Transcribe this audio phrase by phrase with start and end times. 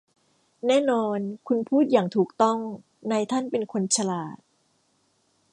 [0.67, 2.59] แน่นอนคุณพูดอย่างถูกต้อง
[3.11, 4.37] นายท่านเป็นคนฉลาด